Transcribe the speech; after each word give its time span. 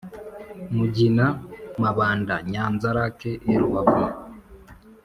Mugina 0.75 1.25
Mabanda 1.81 2.35
Nyanza 2.51 2.87
Lac 2.95 3.17
et 3.29 3.41
Rubavu 3.61 4.03